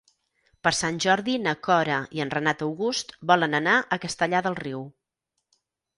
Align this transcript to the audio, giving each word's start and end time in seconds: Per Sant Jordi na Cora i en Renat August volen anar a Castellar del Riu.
Per 0.67 0.71
Sant 0.77 0.95
Jordi 1.05 1.35
na 1.43 1.53
Cora 1.67 1.99
i 2.19 2.23
en 2.25 2.33
Renat 2.37 2.65
August 2.69 3.15
volen 3.33 3.55
anar 3.61 3.77
a 3.97 4.03
Castellar 4.07 4.45
del 4.49 4.59
Riu. 4.67 4.83